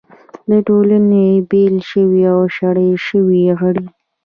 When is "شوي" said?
1.89-2.21, 3.07-3.43